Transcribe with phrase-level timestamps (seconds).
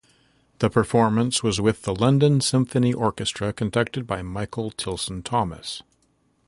[0.57, 5.83] The performance was with the London Symphony Orchestra conducted by Michael Tilson Thomas.